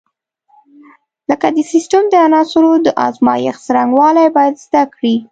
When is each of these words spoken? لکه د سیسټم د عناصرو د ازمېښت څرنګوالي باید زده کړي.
لکه 1.29 1.47
د 1.55 1.59
سیسټم 1.71 2.03
د 2.09 2.13
عناصرو 2.27 2.71
د 2.85 2.87
ازمېښت 3.07 3.59
څرنګوالي 3.65 4.25
باید 4.35 4.55
زده 4.65 4.83
کړي. 4.95 5.15